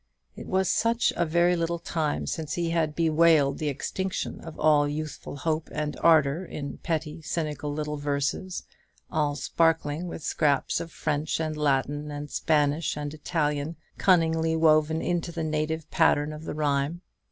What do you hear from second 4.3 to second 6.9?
of all youthful hope and ardour in